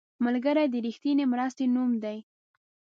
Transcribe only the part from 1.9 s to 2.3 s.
دی